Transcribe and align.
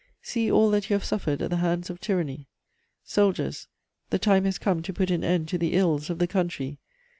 See 0.23 0.51
all 0.51 0.71
that 0.71 0.89
you 0.89 0.95
have 0.95 1.03
suffered 1.03 1.43
at 1.43 1.51
the 1.51 1.57
hands 1.57 1.91
of 1.91 1.99
tyranny. 2.01 2.47
Soldiers, 3.03 3.67
the 4.09 4.17
time 4.17 4.45
has 4.45 4.57
come 4.57 4.81
to 4.81 4.91
put 4.91 5.11
an 5.11 5.23
end 5.23 5.47
to 5.49 5.59
the 5.59 5.75
ills 5.75 6.09
of 6.09 6.17
the 6.17 6.25
country. 6.25 6.79